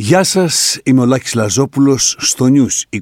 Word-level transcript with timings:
Γεια 0.00 0.24
σας, 0.24 0.78
είμαι 0.82 1.00
ο 1.00 1.04
Λάκης 1.04 1.34
Λαζόπουλος 1.34 2.16
στο 2.18 2.46
News 2.52 2.98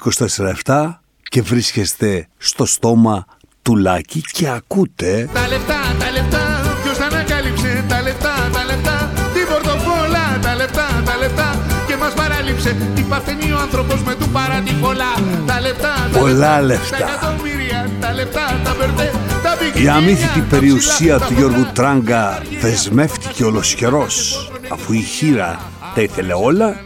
24-7 0.65 1.01
και 1.23 1.43
βρίσκεστε 1.43 2.29
στο 2.37 2.65
στόμα 2.65 3.27
του 3.63 3.77
Λάκη 3.77 4.23
και 4.33 4.49
ακούτε... 4.49 5.29
Τα 5.33 5.49
λεφτά, 5.49 5.81
τα 5.99 6.11
λεφτά, 6.11 6.41
ποιος 6.83 6.97
τα 6.97 7.05
ανακάλυψε; 7.05 7.85
Τα 7.89 8.03
λεφτά, 8.03 8.35
τα 8.53 8.65
λεφτά, 8.65 9.13
την 9.35 9.47
πορτοφόλα. 9.49 10.39
Τα 10.43 10.55
λεφτά, 10.55 11.03
τα 11.05 11.17
λεφτά 11.17 11.67
και 11.87 11.97
μας 11.97 12.13
παράλειψε 12.15 12.77
Τι 12.95 13.03
παθαίνει 13.03 13.53
ο 13.53 13.59
άνθρωπος 13.59 14.03
με 14.03 14.15
του 14.15 14.29
παρά 14.29 14.61
τη 14.61 14.75
φωλά 14.81 15.15
Τα 15.47 15.61
λεφτά, 15.61 16.09
τα 16.13 16.19
Πολλά 16.19 16.63
λεφτά, 16.63 16.99
λεφτά. 16.99 16.99
τα 16.99 17.13
εκατομμύρια. 17.13 17.91
Τα 18.01 18.13
λεφτά, 18.13 18.61
τα 18.65 18.75
μπερδέ, 18.79 19.11
τα 19.43 19.57
μπικινία 19.61 19.93
Η 19.93 19.97
αμύθιτη 19.97 20.41
τα 20.41 20.47
περιουσία 20.51 20.93
ψηλά, 20.95 21.19
του 21.19 21.35
τα 21.35 21.39
Γιώργου 21.39 21.55
μπροστά, 21.57 21.73
Τράγκα 21.73 22.21
τα 22.21 22.37
αργία, 22.37 22.61
δεσμεύτηκε 22.61 23.45
ολοσχερός 23.45 24.49
αφού 24.69 24.93
η 24.93 25.01
χείρα 25.01 25.75
τα 25.97 26.03
ήθελε 26.03 26.33
όλα 26.33 26.77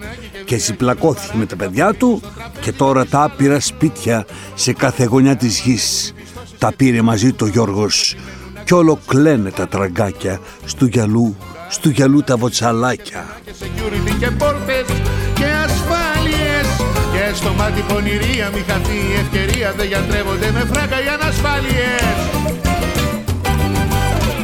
και 0.44 0.58
ζυπλακώθηκε 0.58 1.36
με 1.36 1.46
τα 1.46 1.56
παιδιά 1.56 1.94
του 1.94 2.22
και 2.60 2.72
τώρα 2.72 3.06
τα 3.06 3.22
άπειρα 3.22 3.60
σπίτια 3.60 4.26
σε 4.54 4.72
κάθε 4.72 5.04
γωνιά 5.04 5.36
της 5.36 5.60
γης 5.60 6.14
τα 6.58 6.72
πήρε 6.76 7.02
μαζί 7.02 7.32
του 7.32 7.44
ο 7.48 7.50
Γιώργος 7.50 8.16
κι 8.64 8.74
όλο 8.74 8.98
κλαίνε 9.06 9.50
τα 9.50 9.68
τραγκάκια 9.68 10.40
στου 10.64 10.86
γυαλού, 10.86 11.36
στου 11.68 11.88
γυαλού 11.88 12.22
τα 12.22 12.36
βοτσαλάκια. 12.36 13.26
και 13.44 13.52
security 13.60 14.14
και 14.18 14.30
πόρτες 14.30 14.86
και 15.34 15.44
ασφάλειες 15.64 16.66
και 17.12 17.34
στο 17.34 17.52
μάτι 17.52 17.80
πονηρία 17.88 18.50
μη 18.54 18.64
χαθεί 18.68 18.98
η 19.12 19.14
ευκαιρία 19.20 19.72
δεν 19.76 19.86
γιατρεύονται 19.86 20.50
με 20.50 20.64
φράγκα 20.72 21.04
οι 21.04 21.08
ανασφάλειες 21.20 22.02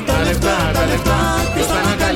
Τα 0.06 0.22
λεφτά, 0.24 0.70
τα 0.72 0.86
λεφτά, 0.86 1.18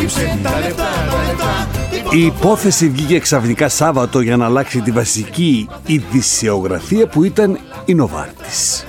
ποιος 0.01 0.15
τα 0.15 0.21
ανακάλυψε 0.21 0.39
Τα 0.43 0.61
λεφτά, 0.61 0.89
τα 1.11 1.23
λεφτά, 1.27 2.17
Η 2.17 2.25
υπόθεση 2.25 2.89
βγήκε 2.89 3.19
ξαφνικά 3.19 3.69
Σάββατο 3.69 4.21
για 4.21 4.37
να 4.37 4.45
αλλάξει 4.45 4.81
τη 4.81 4.91
βασική 4.91 5.69
ειδησιογραφία 5.87 7.07
που 7.07 7.25
ήταν 7.25 7.59
η 7.85 7.95
Νοβάρτης. 7.95 8.87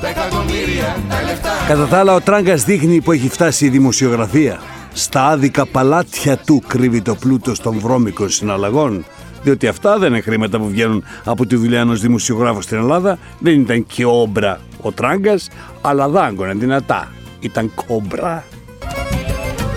τα 0.00 0.08
εκατομμύρια, 0.08 0.96
τα 1.08 1.22
λεφτά 1.26 1.50
Κατά 1.66 1.86
τα 1.86 1.98
άλλα, 1.98 2.14
ο 2.14 2.20
Τράγκας 2.20 2.64
δείχνει 2.64 3.00
που 3.00 3.12
έχει 3.12 3.28
φτάσει 3.28 3.66
η 3.66 3.68
δημοσιογραφία. 3.68 4.60
Στα 4.92 5.26
άδικα 5.26 5.66
παλάτια 5.66 6.36
του 6.36 6.62
κρύβει 6.66 7.02
το 7.02 7.14
πλούτο 7.14 7.52
των 7.62 7.78
βρώμικων 7.78 8.30
συναλλαγών. 8.30 9.04
Διότι 9.42 9.66
αυτά 9.66 9.98
δεν 9.98 10.08
είναι 10.08 10.20
χρήματα 10.20 10.58
που 10.58 10.68
βγαίνουν 10.68 11.04
από 11.24 11.46
τη 11.46 11.56
δουλειά 11.56 11.80
ενός 11.80 12.00
δημοσιογράφου 12.00 12.62
στην 12.62 12.76
Ελλάδα. 12.76 13.18
Δεν 13.38 13.60
ήταν 13.60 13.86
και 13.86 14.04
όμπρα 14.04 14.60
ο 14.80 14.92
Τράγκας, 14.92 15.48
αλλά 15.80 16.08
δάγκωνε 16.08 16.52
δυνατά. 16.52 17.12
Ήταν 17.40 17.72
κόμπρα. 17.86 18.44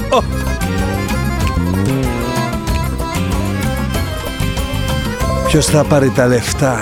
Ω. 0.10 0.55
Ποιος 5.56 5.68
θα 5.68 5.84
πάρει 5.84 6.10
τα 6.10 6.28
λεφτά, 6.28 6.78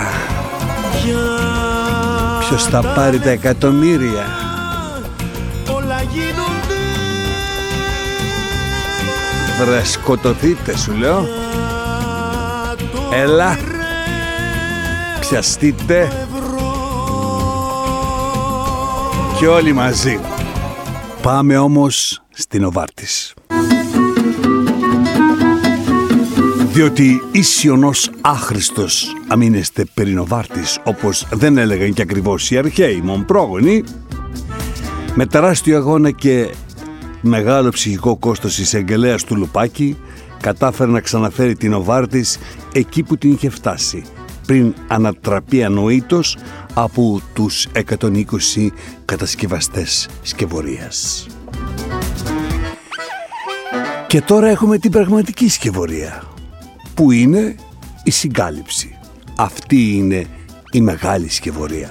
ποιος 2.38 2.64
θα 2.64 2.80
πάρει 2.94 3.18
τα 3.18 3.30
εκατομμύρια; 3.30 4.26
όλα 5.74 6.02
γίνονται. 6.02 6.74
Βρε 9.64 9.84
σκοτωθείτε 9.84 10.76
σου 10.76 10.92
λέω. 10.92 11.26
Έλα. 13.12 13.58
Πιαστείτε 15.20 16.26
Και 19.38 19.46
όλοι 19.46 19.72
μαζί. 19.72 20.20
Πάμε 21.22 21.58
όμως 21.58 22.22
στην 22.30 22.64
Οβάρτης 22.64 23.34
Διότι 26.74 27.22
ίσιονος 27.32 28.10
άχρηστος 28.20 29.16
αμήνεστε 29.28 29.84
περί 29.94 30.10
Νοβάρτης 30.10 30.78
όπως 30.84 31.26
δεν 31.32 31.56
έλεγαν 31.56 31.92
και 31.92 32.02
ακριβώς 32.02 32.50
οι 32.50 32.58
αρχαίοι 32.58 33.00
μον 33.00 33.24
πρόγονοι 33.24 33.84
με 35.14 35.26
τεράστιο 35.26 35.76
αγώνα 35.76 36.10
και 36.10 36.54
μεγάλο 37.20 37.70
ψυχικό 37.70 38.16
κόστος 38.16 38.58
εισαγγελέας 38.58 39.24
του 39.24 39.36
Λουπάκη 39.36 39.96
κατάφερε 40.40 40.90
να 40.90 41.00
ξαναφέρει 41.00 41.56
την 41.56 41.72
Οβάρτης 41.72 42.38
εκεί 42.72 43.02
που 43.02 43.16
την 43.16 43.32
είχε 43.32 43.48
φτάσει 43.48 44.04
πριν 44.46 44.74
ανατραπεί 44.88 45.64
ανοήτως 45.64 46.36
από 46.74 47.20
τους 47.34 47.66
120 47.98 48.24
κατασκευαστές 49.04 50.08
σκευωρίας. 50.22 51.26
Και 54.06 54.20
τώρα 54.20 54.48
έχουμε 54.48 54.78
την 54.78 54.90
πραγματική 54.90 55.48
σκευωρία 55.48 56.33
που 56.94 57.10
είναι 57.10 57.54
η 58.02 58.10
συγκάλυψη. 58.10 58.98
Αυτή 59.36 59.96
είναι 59.96 60.26
η 60.70 60.80
μεγάλη 60.80 61.28
σκευωρία. 61.28 61.90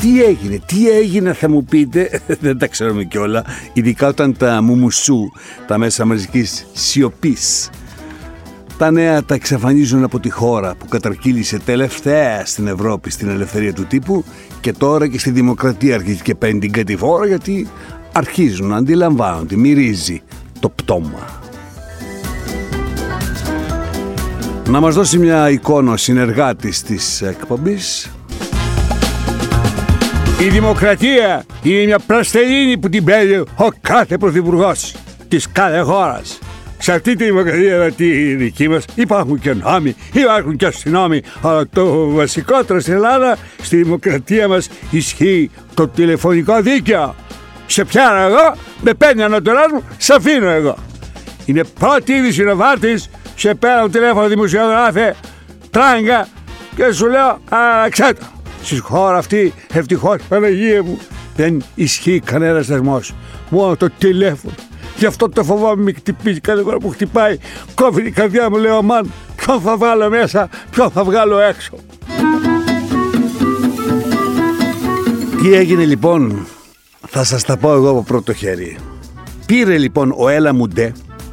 Τι 0.00 0.22
έγινε, 0.22 0.58
τι 0.66 0.90
έγινε 0.90 1.32
θα 1.32 1.48
μου 1.48 1.64
πείτε, 1.64 2.20
δεν 2.40 2.58
τα 2.58 2.66
ξέρουμε 2.66 3.04
κιόλα, 3.04 3.44
ειδικά 3.72 4.08
όταν 4.08 4.36
τα 4.36 4.62
μουμουσού, 4.62 5.30
τα 5.66 5.78
μέσα 5.78 6.04
μαζικής 6.04 6.66
σιωπής, 6.72 7.70
τα 8.78 8.90
νέα 8.90 9.24
τα 9.24 9.34
εξαφανίζουν 9.34 10.04
από 10.04 10.20
τη 10.20 10.30
χώρα 10.30 10.74
που 10.74 10.86
καταρκύλησε 10.88 11.58
τελευταία 11.58 12.46
στην 12.46 12.66
Ευρώπη 12.66 13.10
στην 13.10 13.28
ελευθερία 13.28 13.72
του 13.72 13.86
τύπου 13.86 14.24
και 14.60 14.72
τώρα 14.72 15.08
και 15.08 15.18
στη 15.18 15.30
δημοκρατία 15.30 15.94
αρχίζει 15.94 16.22
και 16.22 16.34
παίρνει 16.34 16.58
την 16.58 16.72
κατηφόρα 16.72 17.26
γιατί 17.26 17.68
αρχίζουν 18.12 18.68
να 18.68 18.76
αντιλαμβάνονται, 18.76 19.56
μυρίζει 19.56 20.22
το 20.60 20.68
πτώμα. 20.68 21.40
Να 24.70 24.80
μας 24.80 24.94
δώσει 24.94 25.18
μια 25.18 25.50
εικόνα 25.50 25.92
ο 25.92 25.96
συνεργάτης 25.96 26.82
της 26.82 27.22
εκπομπής 27.22 28.10
Η 30.40 30.48
δημοκρατία 30.48 31.44
είναι 31.62 31.84
μια 31.84 31.98
πλαστελίνη 31.98 32.78
που 32.78 32.88
την 32.88 33.04
παίρνει 33.04 33.36
ο 33.36 33.68
κάθε 33.80 34.18
πρωθυπουργός 34.18 34.94
της 35.28 35.48
κάθε 35.52 35.80
χώρας. 35.80 36.38
Σε 36.78 36.92
αυτή 36.92 37.16
τη 37.16 37.24
δημοκρατία 37.24 37.78
με 37.78 37.90
τη 37.90 38.34
δική 38.34 38.68
μας 38.68 38.84
υπάρχουν 38.94 39.38
και 39.38 39.54
νόμοι, 39.54 39.94
υπάρχουν 40.12 40.56
και 40.56 40.66
αστυνόμοι. 40.66 41.22
Αλλά 41.42 41.68
το 41.72 42.08
βασικότερο 42.08 42.80
στην 42.80 42.92
Ελλάδα, 42.92 43.36
στη 43.62 43.76
δημοκρατία 43.76 44.48
μας 44.48 44.68
ισχύει 44.90 45.50
το 45.74 45.88
τηλεφωνικό 45.88 46.60
δίκαιο. 46.60 47.14
Σε 47.66 47.84
πιάνω 47.84 48.20
εγώ, 48.20 48.54
με 48.80 48.94
παίρνει 48.94 49.22
ανώτερός 49.22 49.72
μου, 49.72 49.82
σε 49.98 50.14
αφήνω 50.14 50.48
εγώ. 50.48 50.76
Είναι 51.44 51.64
πρώτη 51.78 52.12
είδηση 52.12 52.44
ο 52.44 52.56
Βάρτης, 52.56 53.10
σε 53.40 53.54
παίρνω 53.54 53.88
τηλέφωνο 53.88 54.28
δημοσιογράφε, 54.28 55.16
τράγκα 55.70 56.28
και 56.76 56.92
σου 56.92 57.06
λέω 57.06 57.38
αξέτο. 57.84 58.26
Στη 58.62 58.78
χώρα 58.78 59.16
αυτή, 59.16 59.54
ευτυχώς 59.72 60.22
Παναγία 60.28 60.82
μου, 60.82 60.98
δεν 61.36 61.62
ισχύει 61.74 62.20
κανένας 62.24 62.66
θεσμός. 62.66 63.14
Μόνο 63.50 63.76
το 63.76 63.90
τηλέφωνο. 63.98 64.54
Γι' 64.96 65.06
αυτό 65.06 65.28
το 65.28 65.44
φοβάμαι 65.44 65.82
μη 65.82 65.92
χτυπήσει 65.92 66.40
κάθε 66.40 66.62
φορά 66.62 66.76
που 66.76 66.88
χτυπάει. 66.88 67.38
Κόβει 67.74 68.06
η 68.06 68.10
καρδιά 68.10 68.50
μου, 68.50 68.56
λέω 68.56 68.76
αμάν. 68.76 69.12
Ποιον 69.36 69.60
θα 69.60 69.76
βάλω 69.76 70.08
μέσα, 70.08 70.48
ποιον 70.70 70.90
θα 70.90 71.04
βγάλω 71.04 71.38
έξω. 71.38 71.72
Τι 75.42 75.54
έγινε 75.54 75.84
λοιπόν, 75.84 76.46
θα 77.08 77.24
σας 77.24 77.44
τα 77.44 77.56
πω 77.56 77.72
εγώ 77.72 77.90
από 77.90 78.02
πρώτο 78.02 78.32
χέρι. 78.32 78.78
Πήρε 79.46 79.78
λοιπόν 79.78 80.14
ο 80.16 80.28
Έλα 80.28 80.54
Μουντέ 80.54 80.92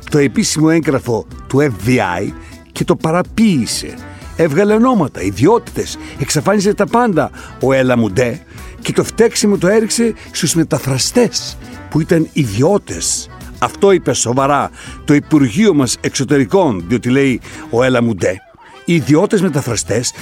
το 0.09 0.17
επίσημο 0.17 0.67
έγγραφο 0.71 1.25
του 1.47 1.57
FBI 1.59 2.31
και 2.71 2.83
το 2.83 2.95
παραποίησε. 2.95 3.93
Έβγαλε 4.35 4.73
ονόματα, 4.73 5.21
ιδιότητες, 5.21 5.97
εξαφάνισε 6.19 6.73
τα 6.73 6.87
πάντα 6.87 7.31
ο 7.61 7.73
Έλα 7.73 7.97
Μουντέ 7.97 8.41
και 8.81 8.91
το 8.93 9.03
φταίξιμο 9.03 9.57
το 9.57 9.67
έριξε 9.67 10.13
στους 10.31 10.53
μεταφραστές 10.53 11.57
που 11.89 12.01
ήταν 12.01 12.27
ιδιώτες. 12.33 13.29
Αυτό 13.59 13.91
είπε 13.91 14.13
σοβαρά 14.13 14.69
το 15.05 15.13
Υπουργείο 15.13 15.73
μας 15.73 15.97
Εξωτερικών, 16.01 16.83
διότι 16.87 17.09
λέει 17.09 17.41
ο 17.69 17.83
Έλα 17.83 18.03
Μουντέ. 18.03 18.41
Οι 18.85 18.93
ιδιώτες 18.93 19.41
μεταφραστές 19.41 20.13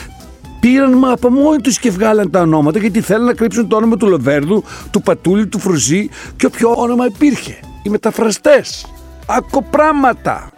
πήραν 0.60 0.98
μα 0.98 1.12
από 1.12 1.30
μόνοι 1.30 1.62
τους 1.62 1.80
και 1.80 1.92
βγάλαν 1.92 2.32
τα 2.32 2.42
ονόματα 2.42 2.80
γιατί 2.80 3.02
θέλουν 3.02 3.26
να 3.26 3.34
κρύψουν 3.34 3.68
το 3.68 3.76
όνομα 3.76 3.98
του 3.98 4.08
Λοβέρδου, 4.08 4.64
του 4.92 5.02
Πατούλη, 5.02 5.48
του 5.48 5.60
Φρουζή 5.60 6.10
και 6.36 6.46
όποιο 6.46 6.74
όνομα 6.76 7.06
υπήρχε. 7.06 7.60
Οι 7.84 7.90
μεταφραστές. 7.90 8.86
Ακοπράματα. 9.28 10.50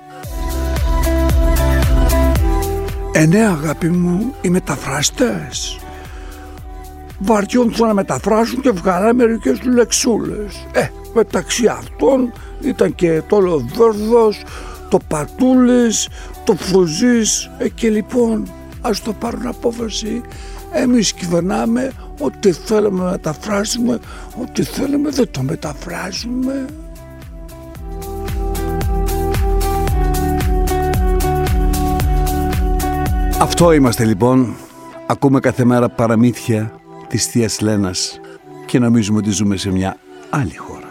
Ε, 3.12 3.26
ναι, 3.26 3.40
αγάπη 3.40 3.90
μου, 3.90 4.34
οι 4.42 4.50
μεταφραστές. 4.50 5.80
Βαριόντουσαν 7.20 7.88
να 7.88 7.94
μεταφράσουν 7.94 8.62
και 8.62 8.72
βγάλανε 8.72 9.14
μερικές 9.14 9.64
λεξούλες. 9.64 10.66
Ε, 10.72 10.88
μεταξύ 11.14 11.68
αυτών 11.68 12.34
ήταν 12.62 12.96
και 12.96 13.22
το 13.28 13.40
Λοβέρδος, 13.40 14.44
το 14.90 15.00
Πατούλης, 15.08 16.10
το 16.44 16.56
Φρουζής. 16.56 17.50
Ε, 17.58 17.70
και 17.70 17.90
λοιπόν, 17.90 18.48
ας 18.82 19.02
το 19.02 19.14
πάρουν 19.14 19.48
απόφαση. 19.48 20.22
Εμείς 20.72 21.14
κυβερνάμε 21.14 21.92
ό,τι 22.20 22.52
θέλουμε 22.52 23.04
να 23.04 23.12
μεταφράσουμε, 23.12 24.00
ό,τι 24.42 24.64
θέλουμε 24.64 25.10
δεν 25.10 25.32
το 25.32 25.42
μεταφράζουμε. 25.42 26.66
Αυτό 33.42 33.72
είμαστε 33.72 34.04
λοιπόν. 34.04 34.56
Ακούμε 35.06 35.40
κάθε 35.40 35.64
μέρα 35.66 35.90
παραμύθια 35.90 36.72
της 37.08 37.26
Θείας 37.26 37.60
Λένας 37.62 38.20
και 38.66 38.80
νομίζουμε 38.80 39.18
ότι 39.18 39.30
ζούμε 39.30 39.58
σε 39.58 39.72
μια 39.72 39.98
άλλη 40.30 40.56
χώρα. 40.56 40.90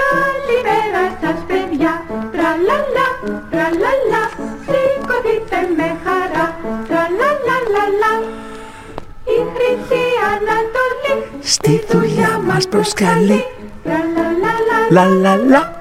Καλημέρα 0.00 1.04
σας 1.20 1.44
παιδιά, 1.46 2.02
τραλαλα, 2.32 3.06
τραλαλα, 3.50 4.22
σηκωθείτε 4.64 5.58
με 5.76 5.96
χαρά, 6.04 6.56
τραλαλαλαλα. 6.88 8.12
Η 9.24 9.38
Χρυσή 9.54 10.04
Ανατολή 10.32 11.26
Στη 11.40 11.80
δουλειά 11.90 12.40
μας 12.46 12.68
προσκαλεί. 12.68 13.44
Τραλαλαλα, 13.82 14.78
Λα 14.90 15.04
λα 15.04 15.36
λα. 15.36 15.80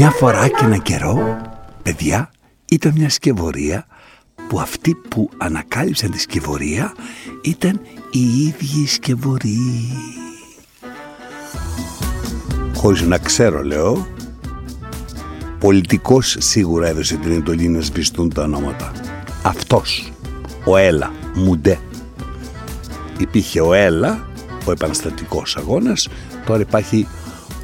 Μια 0.00 0.10
φορά 0.10 0.48
και 0.48 0.64
ένα 0.64 0.76
καιρό, 0.76 1.40
παιδιά, 1.82 2.30
ήταν 2.64 2.92
μια 2.96 3.10
σκευωρία 3.10 3.86
που 4.48 4.60
αυτοί 4.60 4.94
που 4.94 5.30
ανακάλυψαν 5.36 6.10
τη 6.10 6.20
σκευωρία 6.20 6.94
ήταν 7.42 7.80
οι 8.10 8.20
ίδιοι 8.20 8.80
οι 8.82 8.86
σκευωροί. 8.86 9.58
Χωρίς 12.74 13.02
να 13.02 13.18
ξέρω, 13.18 13.62
λέω, 13.62 14.06
πολιτικός 15.58 16.36
σίγουρα 16.38 16.88
έδωσε 16.88 17.16
την 17.16 17.32
εντολή 17.32 17.68
να 17.68 17.80
σβηστούν 17.80 18.32
τα 18.34 18.42
ονόματα. 18.42 18.92
Αυτός, 19.42 20.12
ο 20.64 20.76
Έλα 20.76 21.12
Μουντέ. 21.34 21.78
Υπήρχε 23.18 23.60
ο 23.60 23.72
Έλα, 23.72 24.26
ο 24.64 24.70
επαναστατικός 24.70 25.56
αγώνας, 25.56 26.08
τώρα 26.46 26.60
υπάρχει 26.60 27.06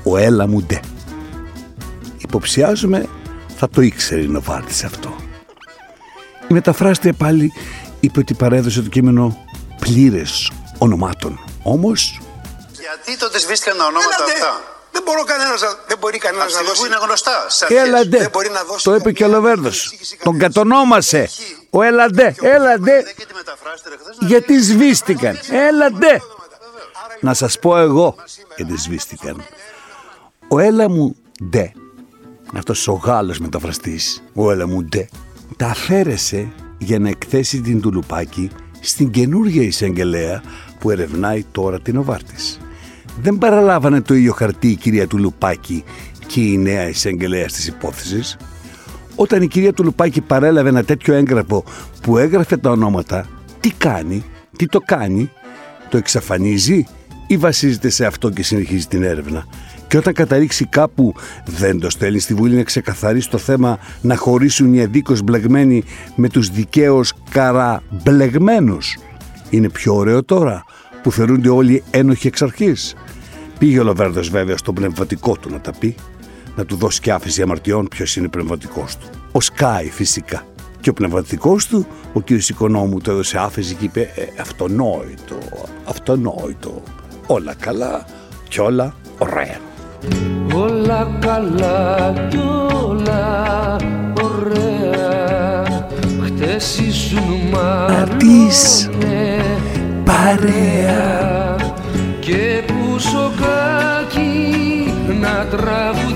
ο 0.02 0.16
Έλα 0.16 0.48
Μουντέ 0.48 0.80
υποψιάζομαι 2.38 3.08
θα 3.56 3.68
το 3.68 3.80
ήξερε 3.80 4.20
η 4.20 4.26
Νοβάρτης 4.26 4.84
αυτό. 4.84 5.16
Η 6.48 6.52
μεταφράστρια 6.54 7.12
πάλι 7.12 7.52
είπε 8.00 8.18
ότι 8.18 8.34
παρέδωσε 8.34 8.82
το 8.82 8.88
κείμενο 8.88 9.44
πλήρες 9.80 10.50
ονομάτων. 10.78 11.40
Όμως 11.62 12.20
Γιατί 12.80 13.18
τότε 13.18 13.38
σβήστηκαν 13.38 13.76
τα 13.76 13.84
ονόματα 13.84 14.14
Έλατε. 14.16 14.32
αυτά; 14.32 14.60
Δεν, 14.92 15.02
μπορώ 15.04 15.24
κανένας, 15.24 15.60
να- 15.60 15.78
δεν 15.88 15.98
μπορεί 15.98 16.18
κανένας 16.18 16.52
να 16.52 16.58
Από 16.58 16.68
δώσει. 16.68 16.80
που 16.80 16.86
είναι 16.86 16.96
γνωστά. 17.04 17.46
στις 17.48 17.62
αρχές. 17.62 17.86
έλαντε, 17.86 18.18
δεν 18.18 18.30
μπορεί 18.32 18.50
να 18.50 18.62
δώσει 18.64 18.84
το 18.84 18.94
είπε 18.94 19.12
και 19.12 19.24
ο 19.24 19.26
καμία 19.26 19.40
Λοβέρδος. 19.40 19.76
εξήγηση 19.84 20.16
Τον 20.22 20.32
κανένας. 20.38 20.54
κατονόμασε. 20.54 21.28
Ο 21.70 21.82
έλαντε, 21.82 22.34
έλαντε, 22.40 22.92
Είδα 22.98 23.12
και 23.12 23.26
τη 23.26 23.34
μεταφράστρια 23.34 23.96
χθες 24.02 24.16
να 24.20 24.26
γιατί 24.26 24.62
σβήστηκαν. 24.62 25.38
Έλαντε. 25.50 26.20
Να 27.20 27.34
σας 27.34 27.58
πω 27.58 27.78
εγώ 27.78 28.14
γιατί 28.56 28.76
σβήστηκαν. 28.76 29.44
Ο 30.48 30.58
Έλα 30.58 30.90
μου 30.90 31.16
ντε, 31.50 31.72
αυτός 32.56 32.88
ο 32.88 32.92
Γάλλος 32.92 33.38
μεταφραστής, 33.38 34.22
ο 34.34 34.50
Έλα 34.50 34.68
μου 34.68 34.82
ντε, 34.82 35.08
τα 35.56 35.66
αφαίρεσε 35.66 36.52
για 36.78 36.98
να 36.98 37.08
εκθέσει 37.08 37.60
την 37.60 37.80
Τουλουπάκη 37.80 38.50
στην 38.80 39.10
καινούργια 39.10 39.62
εισαγγελέα 39.62 40.42
που 40.78 40.90
ερευνάει 40.90 41.44
τώρα 41.52 41.80
την 41.80 41.96
Οβάρτης. 41.96 42.60
Δεν 43.20 43.38
παραλάβανε 43.38 44.00
το 44.00 44.14
ίδιο 44.14 44.32
χαρτί 44.32 44.68
η 44.68 44.76
κυρία 44.76 45.06
Τουλουπάκη 45.06 45.84
και 46.26 46.40
η 46.40 46.58
νέα 46.58 46.88
εισαγγελέα 46.88 47.46
της 47.46 47.66
υπόθεσης. 47.66 48.36
Όταν 49.14 49.42
η 49.42 49.48
κυρία 49.48 49.72
Τουλουπάκη 49.72 50.20
παρέλαβε 50.20 50.68
ένα 50.68 50.84
τέτοιο 50.84 51.14
έγγραφο 51.14 51.64
που 52.02 52.18
έγραφε 52.18 52.56
τα 52.56 52.70
ονόματα, 52.70 53.28
τι 53.60 53.70
κάνει, 53.70 54.24
τι 54.56 54.66
το 54.66 54.80
κάνει, 54.80 55.30
το 55.88 55.96
εξαφανίζει 55.96 56.86
ή 57.26 57.36
βασίζεται 57.36 57.88
σε 57.88 58.06
αυτό 58.06 58.30
και 58.30 58.42
συνεχίζει 58.42 58.86
την 58.86 59.02
έρευνα. 59.02 59.46
Και 59.88 59.96
όταν 59.96 60.12
καταλήξει 60.12 60.64
κάπου 60.64 61.14
δεν 61.44 61.80
το 61.80 61.90
στέλνει 61.90 62.18
στη 62.18 62.34
Βουλή 62.34 62.56
να 62.56 62.62
ξεκαθαρίσει 62.62 63.30
το 63.30 63.38
θέμα 63.38 63.78
να 64.00 64.16
χωρίσουν 64.16 64.74
οι 64.74 64.82
αδίκως 64.82 65.22
μπλεγμένοι 65.22 65.84
με 66.16 66.28
τους 66.28 66.48
δικαίως 66.48 67.12
καραμπλεγμένους. 67.30 68.98
Είναι 69.50 69.68
πιο 69.68 69.94
ωραίο 69.94 70.24
τώρα 70.24 70.64
που 71.02 71.12
θεωρούνται 71.12 71.48
όλοι 71.48 71.82
ένοχοι 71.90 72.26
εξ 72.26 72.42
αρχής. 72.42 72.94
Πήγε 73.58 73.80
ο 73.80 73.84
Λοβέρδος 73.84 74.28
βέβαια 74.28 74.56
στο 74.56 74.72
πνευματικό 74.72 75.36
του 75.36 75.50
να 75.50 75.60
τα 75.60 75.72
πει, 75.78 75.94
να 76.56 76.64
του 76.64 76.76
δώσει 76.76 77.00
και 77.00 77.12
άφηση 77.12 77.42
αμαρτιών 77.42 77.88
ποιος 77.88 78.16
είναι 78.16 78.28
πνευματικός 78.28 78.96
του. 78.96 79.06
Ο 79.32 79.40
Σκάι 79.40 79.90
φυσικά. 79.90 80.46
Και 80.80 80.90
ο 80.90 80.92
πνευματικός 80.92 81.66
του, 81.66 81.86
ο 82.12 82.20
κ. 82.20 82.30
Οικονόμου, 82.30 83.00
του 83.00 83.10
έδωσε 83.10 83.38
άφηση 83.38 83.74
και 83.74 83.84
είπε 83.84 84.00
«Ε, 84.00 84.40
αυτονόητο, 84.40 85.38
αυτονόητο. 85.84 86.82
Όλα 87.26 87.54
καλά 87.54 88.06
και 88.48 88.60
όλα 88.60 88.94
ωραία. 89.18 89.58
Όλα 90.54 91.08
καλά 91.20 92.12
κι 92.28 92.38
όλα 92.86 93.76
ωραία 94.22 95.62
Χτες 96.24 96.78
ήσουν 96.78 97.22
Της 98.18 98.88
μάλλον 98.92 99.24
παρέα. 100.04 101.56
Και 102.20 102.62
που 102.66 102.98
σοκάκι 102.98 104.32
να 105.20 105.46
τραγουδήσεις 105.50 106.08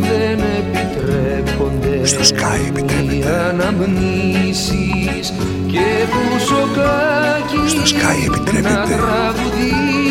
Δεν 0.00 0.38
επιτρέπονται 0.58 2.06
Στο 2.06 2.20
Sky 2.20 2.60
επιτρέπεται. 2.68 3.14
οι 3.14 3.24
αναμνήσεις 3.48 5.26
Και 5.66 6.06
που 6.10 6.38
σοκάκι 6.38 7.62
Στο 7.68 7.82
Sky 7.82 8.18
επιτρέπεται. 8.26 8.74
να 8.74 8.82
τραγουδήσεις 8.82 10.07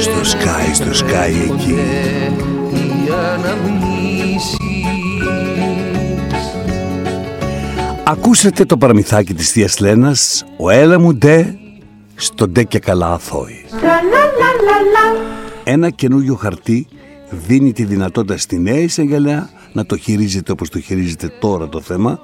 Στο 0.00 0.12
δεν 0.12 0.22
Sky, 0.22 0.70
στο 0.72 1.06
Sky 1.06 1.28
εκεί. 1.28 1.70
επιτρέπονται 1.72 2.78
οι 2.78 3.10
αναμνήσεις 3.34 4.56
Ακούσατε 8.04 8.64
το 8.64 8.76
παραμυθάκι 8.76 9.34
της 9.34 9.50
Θείας 9.50 9.78
Λένας, 9.78 10.44
ο 10.58 10.70
Έλα 10.70 10.98
μου 10.98 11.14
ντε, 11.14 11.54
στο 12.14 12.48
ντε 12.48 12.64
και 12.64 12.78
καλά 12.78 13.12
αθώη. 13.12 13.64
Τραλαλαλαλα. 13.70 15.24
Ένα 15.64 15.90
καινούριο 15.90 16.34
χαρτί 16.34 16.86
δίνει 17.30 17.72
τη 17.72 17.84
δυνατότητα 17.84 18.36
στη 18.36 18.58
νέα 18.58 18.78
εισαγγελέα 18.78 19.50
να 19.72 19.86
το 19.86 19.96
χειρίζεται 19.96 20.52
όπως 20.52 20.68
το 20.68 20.80
χειρίζεται 20.80 21.32
τώρα 21.40 21.68
το 21.68 21.80
θέμα 21.80 22.20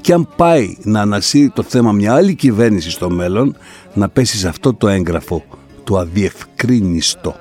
και 0.00 0.12
αν 0.12 0.28
πάει 0.36 0.76
να 0.82 1.00
ανασύρει 1.00 1.50
το 1.50 1.62
θέμα 1.62 1.92
μια 1.92 2.14
άλλη 2.14 2.34
κυβέρνηση 2.34 2.90
στο 2.90 3.10
μέλλον 3.10 3.56
να 3.94 4.08
πέσει 4.08 4.36
σε 4.36 4.48
αυτό 4.48 4.74
το 4.74 4.88
έγγραφο, 4.88 5.44
το 5.88 5.98
αδιευκρίνιστο. 5.98 7.36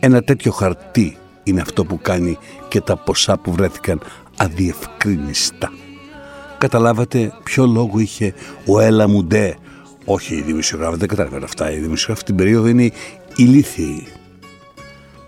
Ένα 0.00 0.22
τέτοιο 0.22 0.52
χαρτί 0.52 1.16
είναι 1.42 1.60
αυτό 1.60 1.84
που 1.84 1.98
κάνει 2.02 2.38
και 2.68 2.80
τα 2.80 2.96
ποσά 2.96 3.38
που 3.38 3.52
βρέθηκαν 3.52 4.00
αδιευκρίνιστα. 4.36 5.72
Καταλάβατε 6.58 7.32
ποιο 7.42 7.66
λόγο 7.66 7.98
είχε 7.98 8.34
ο 8.66 8.80
Έλα 8.80 9.08
Μουντέ; 9.08 9.56
Όχι, 10.04 10.34
οι 10.34 10.42
δημοσιογράφοι 10.42 10.96
δεν 10.96 11.08
καταλαβαίνουν 11.08 11.44
αυτά. 11.44 11.72
Οι 11.72 11.78
δημοσιογράφοι 11.78 12.24
την 12.24 12.34
περίοδο 12.34 12.66
είναι 12.66 12.90
ηλίθιοι. 13.36 14.06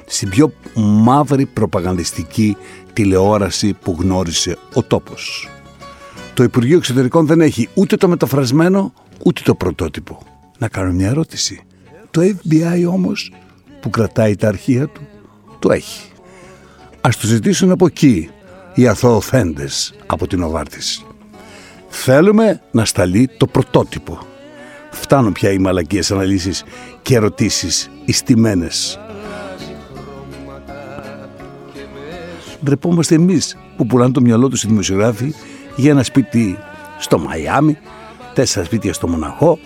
Στην 0.07 0.29
πιο 0.29 0.53
μαύρη 0.75 1.47
προπαγανδιστική 1.47 2.57
τηλεόραση 2.93 3.73
που 3.73 3.97
γνώρισε 4.01 4.57
ο 4.75 4.83
τόπος. 4.83 5.49
Το 6.35 6.43
Υπουργείο 6.43 6.77
Εξωτερικών 6.77 7.27
δεν 7.27 7.41
έχει 7.41 7.69
ούτε 7.75 7.97
το 7.97 8.09
μεταφρασμένο 8.09 8.93
ούτε 9.25 9.41
το 9.45 9.55
πρωτότυπο. 9.55 10.23
Να 10.59 10.69
κάνω 10.69 10.93
μια 10.93 11.09
ερώτηση. 11.09 11.63
Το 12.11 12.21
FBI 12.21 12.85
όμως 12.93 13.33
που 13.81 13.91
κρατάει 13.91 14.37
τα 14.37 14.49
αρχεία 14.49 14.87
του 14.87 15.01
το 15.59 15.73
έχει. 15.73 16.11
Ας 17.01 17.17
το 17.17 17.27
ζητήσουν 17.27 17.71
από 17.71 17.87
εκεί 17.87 18.31
οι 18.75 18.87
αθώοφέντες 18.87 19.95
από 20.07 20.27
την 20.27 20.43
Οβάρτηση. 20.43 21.05
Θέλουμε 21.89 22.61
να 22.71 22.85
σταλεί 22.85 23.31
το 23.37 23.47
πρωτότυπο. 23.47 24.19
Φτάνουν 24.91 25.33
πια 25.33 25.53
οι 25.53 25.59
μαλακίες 25.59 26.11
αναλύσεις 26.11 26.65
και 27.03 27.15
ερωτήσεις 27.15 27.91
ιστημένες. 28.05 28.99
Ντρεπόμαστε 32.65 33.15
εμείς 33.15 33.57
που 33.77 33.87
πουλάνε 33.87 34.13
το 34.13 34.21
μυαλό 34.21 34.49
τους 34.49 34.63
οι 34.63 34.67
δημοσιογράφοι 34.67 35.35
για 35.77 35.91
ένα 35.91 36.03
σπίτι 36.03 36.59
στο 36.99 37.19
Μαϊάμι, 37.19 37.79
τέσσερα 38.35 38.65
σπίτια 38.65 38.93
στο 38.93 39.09
Μοναχό, 39.09 39.59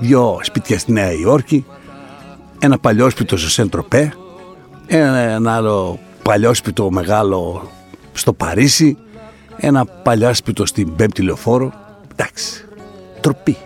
δυο 0.00 0.38
σπίτια 0.42 0.78
στη 0.78 0.92
Νέα 0.92 1.12
Υόρκη, 1.12 1.66
ένα 2.58 2.78
παλιόσπιτο 2.78 3.36
στο 3.36 3.50
Σεντροπέ, 3.50 4.12
ένα, 4.86 5.16
ένα 5.18 5.54
άλλο 5.54 5.98
παλιόσπιτο 6.22 6.90
μεγάλο 6.90 7.70
στο 8.12 8.32
Παρίσι, 8.32 8.96
ένα 9.56 9.84
παλιάσπιτο 9.84 10.66
στην 10.66 10.94
Πέμπτη 10.96 11.22
Λεωφόρο. 11.22 11.72
Εντάξει, 12.12 12.64
τροπή. 13.20 13.56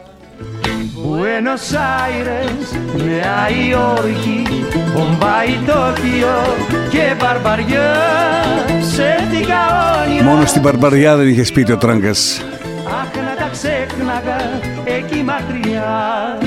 Buenos 1.05 1.75
Aires, 1.75 3.03
Νέα 3.05 3.51
Υόρκη, 3.69 4.43
Μπομπάι, 4.93 5.59
Τόκιο 5.67 6.57
και 6.91 7.15
Μπαρμπαριά 7.19 7.95
ψεύτικα 8.81 9.61
όνειρα 10.07 10.25
Μόνο 10.25 10.47
στην 10.47 10.61
Μπαρμπαριά 10.61 11.17
δεν 11.17 11.29
είχε 11.29 11.45
σπίτι 11.45 11.73
ο 11.73 11.77
Τράγκας. 11.77 12.45
Αχ 13.53 13.59
να 13.59 13.65
τα 13.65 13.87
ξέχναγα 13.87 14.61
εκεί 14.85 15.23
μακριά 15.23 16.39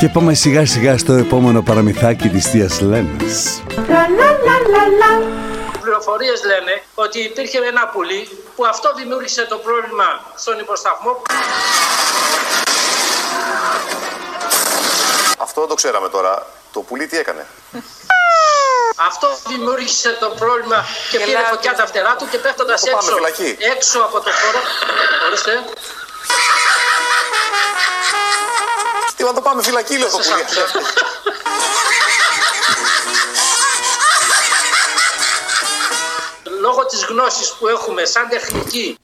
Και 0.00 0.08
πάμε 0.08 0.34
σιγά 0.34 0.66
σιγά 0.66 0.98
στο 0.98 1.12
επόμενο 1.12 1.62
παραμυθάκι 1.62 2.28
της 2.28 2.50
θείας 2.50 2.80
Λένας. 2.80 3.62
Tra 3.68 4.02
la 4.18 4.30
la 4.46 4.56
la 4.72 4.84
la. 5.00 5.12
πληροφορίες 5.80 6.44
λένε 6.44 6.82
ότι 6.94 7.18
υπήρχε 7.20 7.58
ένα 7.58 7.86
πουλί 7.92 8.28
που 8.56 8.66
αυτό 8.66 8.94
δημιούργησε 8.96 9.46
το 9.46 9.56
πρόβλημα 9.56 10.04
στον 10.36 10.58
υποσταθμό. 10.58 11.22
Αυτό 15.38 15.60
δεν 15.60 15.68
το 15.68 15.74
ξέραμε 15.74 16.08
τώρα. 16.08 16.46
Το 16.72 16.80
πουλί 16.80 17.06
τι 17.06 17.16
έκανε; 17.18 17.46
Αυτό 18.96 19.28
δημιούργησε 19.48 20.16
το 20.20 20.28
πρόβλημα 20.28 20.84
και 21.10 21.18
πήρε 21.18 21.38
φωτιά 21.50 21.74
τα 21.74 21.86
φτερά 21.86 22.16
του 22.16 22.28
και 22.30 22.38
πέφτοντας 22.38 22.80
Το 22.80 22.90
πάμε 22.90 23.02
έξω, 23.02 23.14
φυλακή. 23.14 23.56
έξω 23.76 23.98
από 23.98 24.20
το 24.20 24.30
χώρο. 24.40 24.60
Ορίστε. 25.26 25.64
Τι 29.16 29.24
να 29.24 29.32
το 29.34 29.40
πάμε 29.40 29.62
φυλακή, 29.62 29.98
λέω 29.98 30.10
το 30.10 30.16
Σας 30.22 30.28
πουλί. 30.28 30.42
άκουσα. 30.42 30.62
Λόγω 36.60 36.86
της 36.86 37.04
γνώσης 37.04 37.52
που 37.58 37.68
έχουμε 37.68 38.04
σαν 38.04 38.28
τεχνική 38.28 38.96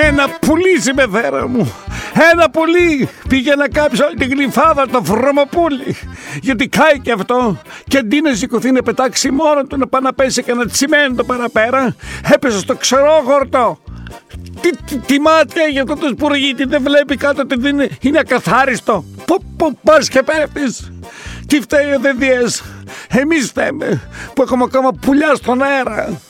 Ένα 0.00 0.28
πουλί 0.28 0.80
συμπεθέρα 0.80 1.46
μου. 1.48 1.74
Ένα 2.32 2.50
πουλί. 2.50 3.08
Πήγε 3.28 3.54
να 3.54 3.68
κάψει 3.68 4.02
όλη 4.02 4.16
την 4.16 4.28
γλυφάδα 4.30 4.88
το 4.88 5.02
βρωμοπούλι. 5.02 5.96
Γιατί 6.42 6.68
κάει 6.68 7.00
και 7.02 7.12
αυτό. 7.12 7.60
Και 7.88 7.98
αντί 7.98 8.20
να 8.20 8.34
σηκωθεί 8.34 8.70
να 8.70 8.82
πετάξει 8.82 9.30
μόνο 9.30 9.64
του 9.64 9.76
να 9.78 9.86
πάει 9.86 10.02
να 10.02 10.12
πέσει 10.12 10.42
και 10.42 10.54
να 10.54 10.66
τσιμέντο 10.66 11.24
παραπέρα, 11.24 11.94
έπεσε 12.34 12.58
στο 12.58 12.74
ξερόγορτο. 12.74 13.78
Τι, 14.60 14.70
τι, 14.70 14.98
τι 14.98 15.20
μάτια 15.20 15.62
έχει 15.68 15.78
αυτό 15.78 15.96
το 15.96 16.08
σπουργίτη, 16.08 16.64
δεν 16.64 16.82
βλέπει 16.82 17.16
κάτω 17.16 17.42
ότι 17.42 17.60
δεν 17.60 17.74
είναι, 17.74 17.88
είναι 18.00 18.18
ακαθάριστο. 18.18 19.04
Πού, 19.24 19.42
πού 19.56 19.78
πας 19.82 20.08
και 20.08 20.22
πέφτεις. 20.22 20.92
Τι 21.46 21.60
φταίει 21.60 21.94
ο 21.94 22.00
Δεδιές. 22.00 22.62
Εμείς 23.08 23.46
φταίμε 23.46 24.00
που 24.34 24.42
έχουμε 24.42 24.64
ακόμα 24.64 24.90
πουλιά 24.92 25.34
στον 25.34 25.62
αέρα. 25.62 26.20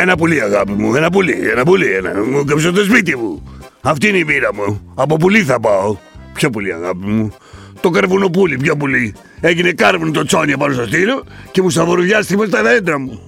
Ένα 0.00 0.16
πουλί, 0.16 0.40
αγάπη 0.40 0.72
μου, 0.72 0.94
ένα 0.94 1.10
πουλί, 1.10 1.48
ένα 1.50 1.64
πουλί. 1.64 1.92
Ένα. 1.92 2.24
Μου 2.24 2.44
κάψε 2.44 2.70
το 2.70 2.84
σπίτι 2.84 3.16
μου. 3.16 3.42
Αυτή 3.80 4.08
είναι 4.08 4.18
η 4.18 4.24
μοίρα 4.24 4.54
μου. 4.54 4.92
Από 4.94 5.16
πουλί 5.16 5.42
θα 5.42 5.60
πάω. 5.60 5.96
Ποιο 6.32 6.50
πουλί, 6.50 6.72
αγάπη 6.72 7.06
μου; 7.06 7.32
Το 7.80 7.90
καρβουνοπούλι, 7.90 8.56
ποιο 8.56 8.76
πουλί; 8.76 9.14
Έγινε 9.40 9.72
κάρβουνο 9.72 10.10
το 10.10 10.24
τσόνι 10.24 10.56
πάνω 10.56 10.72
στο 10.72 10.86
στήλο 10.86 11.24
και 11.50 11.62
μου 11.62 11.70
σταυροδιάστηκε 11.70 12.44
στα 12.46 12.62
δέντρα 12.62 12.98
μου. 12.98 13.20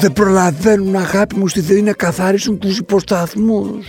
Δεν 0.00 0.12
προλαβαίνουν 0.12 0.96
αγάπη 0.96 1.36
μου 1.36 1.48
στη 1.48 1.60
ΔΕΗ 1.60 1.82
να 1.82 1.92
καθαρίσουν 1.92 2.58
τους 2.58 2.78
υποσταθμούς. 2.78 3.86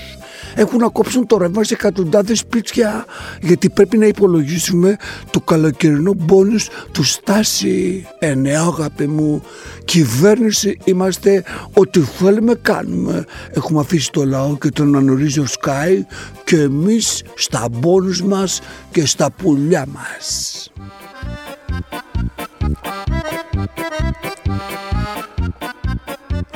Έχουν 0.55 0.79
να 0.79 0.87
κόψουν 0.87 1.27
το 1.27 1.37
ρεύμα 1.37 1.63
σε 1.63 1.73
εκατοντάδες 1.73 2.39
σπίτια 2.39 3.05
γιατί 3.41 3.69
πρέπει 3.69 3.97
να 3.97 4.05
υπολογίσουμε 4.05 4.97
το 5.31 5.39
καλοκαιρινό 5.39 6.13
μπόνους 6.17 6.69
του 6.91 7.03
Στάση. 7.03 8.05
Ε 8.19 8.33
ναι 8.33 8.57
αγάπη 8.57 9.07
μου, 9.07 9.43
κυβέρνηση 9.85 10.77
είμαστε, 10.83 11.43
ό,τι 11.73 11.99
θέλουμε 11.99 12.55
κάνουμε. 12.61 13.25
Έχουμε 13.53 13.79
αφήσει 13.79 14.11
το 14.11 14.25
λαό 14.25 14.57
και 14.57 14.69
τον 14.69 14.95
ανορίζει 14.95 15.39
ο 15.39 15.45
Sky 15.59 16.01
και 16.43 16.59
εμείς 16.59 17.23
στα 17.35 17.67
μπόνους 17.71 18.21
μας 18.21 18.61
και 18.91 19.05
στα 19.05 19.31
πουλιά 19.31 19.85
μας. 19.87 20.71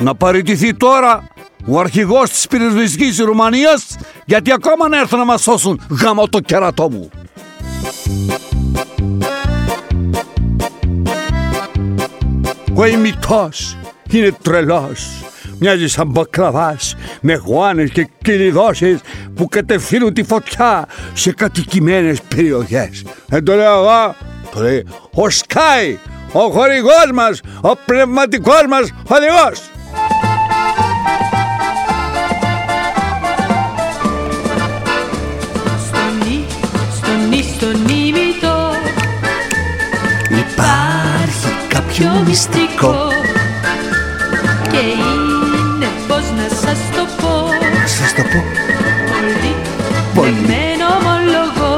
Να 0.00 0.14
παραιτηθεί 0.14 0.74
τώρα 0.74 1.28
ο 1.70 1.78
αρχηγός 1.78 2.30
της 2.30 2.46
πυροσβεστικής 2.46 3.18
Ρουμανίας 3.18 3.96
γιατί 4.24 4.52
ακόμα 4.52 4.88
να 4.88 4.98
έρθουν 4.98 5.18
να 5.18 5.24
μας 5.24 5.42
σώσουν 5.42 5.80
γάμο 6.02 6.28
το 6.28 6.40
κερατό 6.40 6.90
μου. 6.90 7.10
Ο 12.74 12.86
ημιτός 12.86 13.76
είναι 14.10 14.36
τρελός. 14.42 15.08
Μοιάζει 15.58 15.88
σαν 15.88 16.06
μπακλαβάς 16.06 16.96
με 17.20 17.34
γουάνες 17.34 17.90
και 17.90 18.08
κυλιδώσεις 18.22 18.98
που 19.34 19.48
κατευθύνουν 19.48 20.14
τη 20.14 20.22
φωτιά 20.22 20.86
σε 21.12 21.32
κατοικημένες 21.32 22.22
περιοχές. 22.22 23.04
Δεν 23.26 23.44
το 23.44 23.54
λέω 23.54 23.72
εγώ, 23.72 24.14
το 24.54 24.60
λέει 24.60 24.86
ο 25.14 25.30
Σκάι, 25.30 25.98
ο 26.32 26.40
χορηγός 26.40 27.10
μας, 27.14 27.40
ο 27.60 27.76
πνευματικός 27.84 28.62
μας 28.68 28.92
χορηγός. 29.08 29.60
Υπάρχει 41.98 42.16
κάποιο 42.16 42.22
μυστικό 42.28 42.94
Και 44.72 44.82
είναι 45.02 45.88
πως 46.08 46.24
να 46.38 46.46
σας 46.62 46.78
το 46.96 47.02
πω. 47.20 47.32
Σας 47.98 48.10
το 48.16 48.22
πω. 48.32 48.40
Πολύ, 49.12 49.52
Πολύ. 50.14 50.30
δεμένο 50.30 50.86
ομολογώ. 50.98 51.74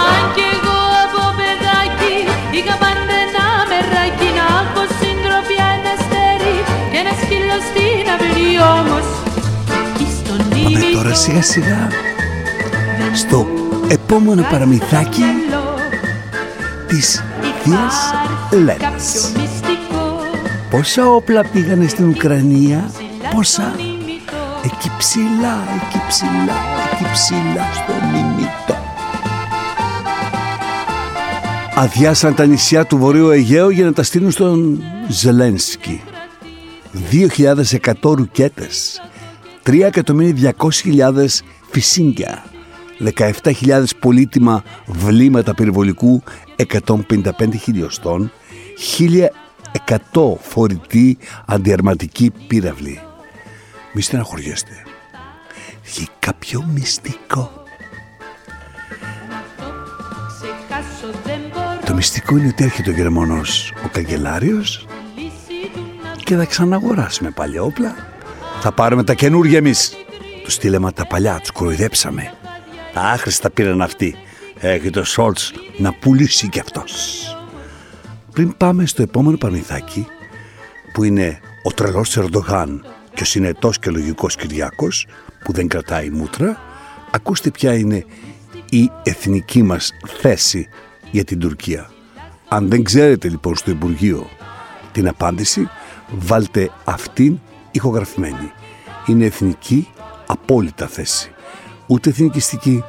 Αν 0.00 0.20
κι 0.34 0.44
εγώ 0.54 0.78
από 1.04 1.22
παιδάκι 1.38 2.14
Είχα 2.56 2.74
πάντα 2.82 3.14
ένα 3.26 3.44
μεράκι 3.70 4.28
Να 4.38 4.46
έχω 4.62 4.82
συντροφιά 4.98 5.66
ένα 5.78 5.90
αστέρι 5.98 6.56
Και 6.90 6.98
ένα 7.02 7.12
σκύλο 7.22 7.56
στην 7.68 8.04
αυλή. 8.14 8.50
Όμως 8.76 9.06
Εκεί 9.80 10.06
στον 10.18 10.38
Πάμε 10.48 10.60
ήμιτο 10.70 10.96
τώρα 10.98 11.14
σιγά 11.14 11.42
σιγά. 11.42 11.80
στο 13.22 13.46
επόμενο 13.88 14.42
παραμυθάκι 14.50 15.24
της 16.86 17.22
θείας 17.64 18.12
Λένας. 18.50 19.32
Πόσα 20.70 21.06
όπλα 21.06 21.44
πήγανε 21.44 21.86
στην 21.86 22.08
Ουκρανία, 22.08 22.90
πόσα 23.34 23.74
εκεί 24.64 24.90
ψηλά, 24.98 25.58
εκεί 25.74 26.00
ψηλά, 26.08 26.56
εκεί 26.92 27.12
ψηλά 27.12 27.66
στον 27.72 28.20
ημιτό. 28.20 28.76
Αδειάσαν 31.74 32.34
τα 32.34 32.46
νησιά 32.46 32.86
του 32.86 32.98
Βορείου 32.98 33.30
Αιγαίου 33.30 33.68
για 33.68 33.84
να 33.84 33.92
τα 33.92 34.02
στείλουν 34.02 34.30
στον 34.30 34.82
Ζελένσκι. 35.08 36.02
2.100 37.10 37.92
ρουκέτες, 38.02 39.00
3.200.000 39.66 41.42
φυσίνκια, 41.70 42.44
17.000 43.16 43.84
πολύτιμα 43.98 44.62
βλήματα 44.86 45.54
περιβολικού 45.54 46.22
155 46.86 47.30
χιλιοστών, 47.60 48.32
1.100 50.12 50.36
φορητή 50.40 51.18
αντιαρματική 51.46 52.32
πύραυλη. 52.46 53.00
Μη 53.92 54.02
στεναχωριέστε. 54.02 54.82
Έχει 55.86 56.08
κάποιο 56.18 56.64
μυστικό. 56.74 57.64
Ξεχάσω 60.26 61.18
δεν 61.24 61.40
μπορώ 61.52 61.78
Το 61.84 61.94
μυστικό 61.94 62.36
είναι 62.36 62.48
ότι 62.48 62.64
έρχεται 62.64 62.90
ο 62.90 62.92
Γερμανός, 62.92 63.72
ο 63.84 63.88
καγκελάριος 63.92 64.86
λύση 65.16 65.70
του 65.72 65.80
να 66.02 66.14
και 66.16 66.36
θα 66.36 66.44
ξαναγοράσουμε 66.44 67.30
παλιά 67.30 67.62
όπλα. 67.62 67.94
Θα 68.60 68.72
πάρουμε 68.72 69.04
τα 69.04 69.14
καινούργια 69.14 69.58
εμείς. 69.58 69.92
Του 70.44 70.50
στείλαμε 70.50 70.92
τα 70.92 71.06
παλιά, 71.06 71.38
τους 71.40 71.50
κοροϊδέψαμε. 71.50 72.32
Τα 72.94 73.00
άχρηστα 73.00 73.50
πήραν 73.50 73.82
αυτοί. 73.82 74.14
Έχει 74.58 74.90
το 74.90 75.04
Σόλτς 75.04 75.52
να 75.78 75.92
πουλήσει 75.92 76.48
κι 76.48 76.60
αυτός. 76.60 77.28
Πριν 78.32 78.56
πάμε 78.56 78.86
στο 78.86 79.02
επόμενο 79.02 79.36
παρμυθάκι, 79.36 80.06
που 80.92 81.04
είναι 81.04 81.40
ο 81.62 81.70
τρελός 81.70 82.16
Ερντογάν 82.16 82.84
και 83.14 83.22
ο 83.22 83.24
συνετός 83.24 83.78
και 83.78 83.90
λογικός 83.90 84.36
Κυριάκος, 84.36 85.06
που 85.44 85.52
δεν 85.52 85.68
κρατάει 85.68 86.10
μούτρα, 86.10 86.60
ακούστε 87.10 87.50
ποια 87.50 87.74
είναι 87.74 88.04
η 88.70 88.90
εθνική 89.02 89.62
μας 89.62 89.90
θέση 90.20 90.68
για 91.10 91.24
την 91.24 91.38
Τουρκία. 91.38 91.90
Αν 92.48 92.68
δεν 92.68 92.84
ξέρετε 92.84 93.28
λοιπόν 93.28 93.56
στο 93.56 93.70
Υπουργείο 93.70 94.28
την 94.92 95.08
απάντηση, 95.08 95.68
βάλτε 96.10 96.70
αυτήν 96.84 97.40
ηχογραφημένη. 97.70 98.52
Είναι 99.06 99.24
εθνική 99.24 99.88
απόλυτα 100.26 100.86
θέση. 100.86 101.33
Ούτε 101.86 102.10
εθνικιστική, 102.10 102.84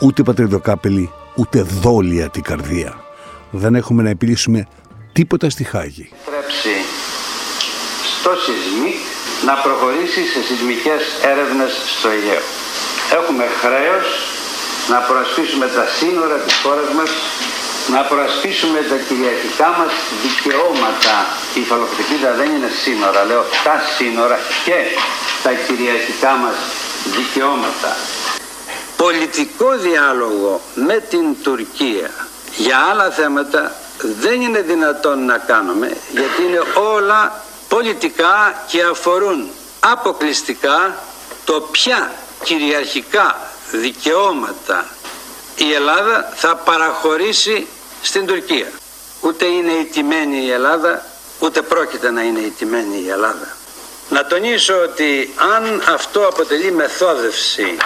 ούτε 0.00 0.22
πατριδοκάπελη, 0.22 1.12
ούτε 1.34 1.62
δόλια 1.62 2.28
την 2.28 2.42
καρδία. 2.42 3.04
Δεν 3.50 3.74
έχουμε 3.74 4.02
να 4.02 4.08
επιλύσουμε 4.08 4.66
τίποτα 5.12 5.50
στη 5.50 5.64
Χάγη. 5.64 6.08
επιτρέψει 6.12 6.74
στο 8.12 8.32
σεισμίκ 8.44 9.00
να 9.48 9.54
προχωρήσει 9.64 10.22
σε 10.32 10.40
σεισμικές 10.46 11.02
έρευνες 11.32 11.72
στο 11.94 12.08
Αιγαίο. 12.14 12.44
Έχουμε 13.20 13.44
χρέος 13.62 14.08
να 14.92 14.98
προασπίσουμε 15.08 15.66
τα 15.76 15.84
σύνορα 15.98 16.36
της 16.44 16.54
χώρας 16.62 16.88
μας 16.98 17.10
να 17.94 18.00
προασπίσουμε 18.10 18.78
τα 18.90 18.98
κυριαρχικά 19.08 19.68
μας 19.78 19.92
δικαιώματα. 20.24 21.16
Η 21.58 21.60
υφαλοκρηπίδα 21.64 22.30
δεν 22.40 22.48
είναι 22.54 22.70
σύνορα, 22.84 23.20
λέω 23.30 23.44
τα 23.66 23.76
σύνορα 23.96 24.38
και 24.66 24.78
τα 25.44 25.52
κυριαρχικά 25.66 26.32
μας 26.42 26.58
δικαιώματα. 27.16 27.92
Πολιτικό 28.96 29.76
διάλογο 29.76 30.60
με 30.74 30.94
την 31.10 31.42
Τουρκία 31.42 32.10
για 32.56 32.78
άλλα 32.78 33.10
θέματα 33.10 33.74
δεν 34.20 34.40
είναι 34.40 34.60
δυνατόν 34.60 35.24
να 35.24 35.38
κάνουμε 35.38 35.96
γιατί 36.12 36.42
είναι 36.42 36.62
όλα 36.74 37.42
πολιτικά 37.68 38.62
και 38.66 38.82
αφορούν 38.82 39.50
αποκλειστικά 39.80 40.96
το 41.44 41.60
ποια 41.60 42.12
κυριαρχικά 42.44 43.50
δικαιώματα 43.70 44.86
η 45.56 45.72
Ελλάδα 45.72 46.32
θα 46.34 46.56
παραχωρήσει 46.56 47.66
στην 48.02 48.26
Τουρκία. 48.26 48.72
Ούτε 49.20 49.44
είναι 49.44 49.72
ηττημένη 49.72 50.44
η 50.44 50.50
Ελλάδα, 50.50 51.04
ούτε 51.38 51.62
πρόκειται 51.62 52.10
να 52.10 52.22
είναι 52.22 52.38
ηττημένη 52.38 53.02
η 53.06 53.10
Ελλάδα. 53.10 53.56
Να 54.08 54.26
τονίσω 54.26 54.74
ότι 54.82 55.34
αν 55.54 55.82
αυτό 55.94 56.26
αποτελεί 56.26 56.72
μεθόδευση 56.72 57.76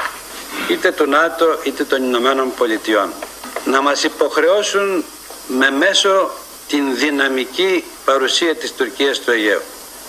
είτε 0.69 0.93
του 0.93 1.09
ΝΑΤΟ 1.09 1.59
είτε 1.63 1.85
των 1.85 2.05
Ηνωμένων 2.05 2.55
Πολιτειών 2.55 3.13
να 3.65 3.81
μας 3.81 4.05
υποχρεώσουν 4.05 5.05
με 5.47 5.71
μέσο 5.71 6.31
την 6.69 6.97
δυναμική 6.97 7.85
παρουσία 8.05 8.55
της 8.55 8.73
Τουρκίας 8.73 9.17
στο 9.17 9.33
Αιγαίο 9.33 9.61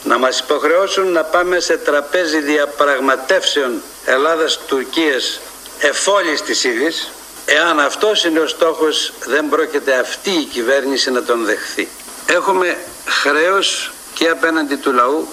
να 0.04 0.18
μας 0.18 0.40
υποχρεώσουν 0.40 1.12
να 1.12 1.24
πάμε 1.24 1.60
σε 1.60 1.78
τραπέζι 1.78 2.40
διαπραγματεύσεων 2.42 3.82
Ελλάδας-Τουρκίας 4.06 5.40
εφόλης 5.80 6.42
της 6.42 6.64
ίδης 6.64 7.10
Εάν 7.52 7.80
αυτός 7.80 8.24
είναι 8.24 8.40
ο 8.40 8.48
στόχος 8.48 9.14
δεν 9.26 9.50
πρόκειται 9.50 9.94
αυτή 10.00 10.30
η 10.30 10.44
κυβέρνηση 10.44 11.12
να 11.12 11.24
τον 11.24 11.46
δεχθεί. 11.46 11.88
Έχουμε 12.26 12.78
χρέος 13.06 13.92
και 14.14 14.30
απέναντι 14.30 14.76
του 14.76 14.92
λαού 14.92 15.28